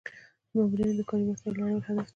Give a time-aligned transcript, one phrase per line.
[0.49, 2.09] د مامورینو د کاري وړتیاوو لوړول هدف دی.